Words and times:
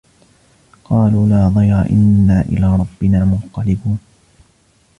قَالُوا 0.83 1.27
لَا 1.27 1.47
ضَيْرَ 1.47 1.81
إِنَّا 1.89 2.41
إِلَى 2.41 2.75
رَبِّنَا 2.75 3.25
مُنْقَلِبُونَ 3.25 3.99